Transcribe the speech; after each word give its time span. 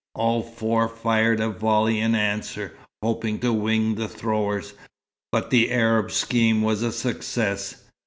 All 0.15 0.41
four 0.41 0.89
fired 0.89 1.39
a 1.39 1.49
volley 1.51 1.99
in 1.99 2.15
answer, 2.15 2.75
hoping 3.03 3.37
to 3.41 3.53
wing 3.53 3.93
the 3.93 4.07
throwers, 4.07 4.73
but 5.31 5.51
the 5.51 5.71
Arab 5.71 6.09
scheme 6.09 6.63
was 6.63 6.81
a 6.81 6.91
success. 6.91 7.83